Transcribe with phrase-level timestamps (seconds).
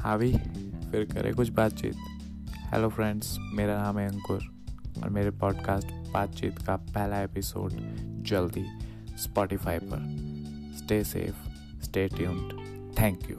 [0.00, 0.32] हावी,
[0.90, 1.94] फिर करें कुछ बातचीत।
[2.56, 4.40] हेलो फ्रेंड्स मेरा नाम है अंकुर
[5.02, 7.72] और मेरे पॉडकास्ट बातचीत का पहला एपिसोड
[8.22, 8.64] जल्दी
[9.18, 10.16] स्पॉटिफाई पर।
[10.78, 11.48] Stay safe
[11.82, 12.52] stay tuned
[12.98, 13.36] thank you